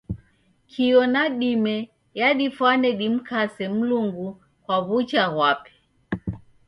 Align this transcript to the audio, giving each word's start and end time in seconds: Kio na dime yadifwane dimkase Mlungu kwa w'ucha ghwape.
Kio 0.71 1.01
na 1.13 1.21
dime 1.39 1.75
yadifwane 2.19 2.89
dimkase 2.99 3.63
Mlungu 3.75 4.27
kwa 4.63 4.75
w'ucha 4.85 5.23
ghwape. 5.33 5.71